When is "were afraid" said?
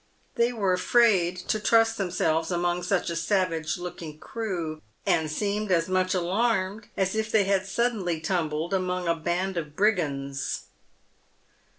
0.51-1.37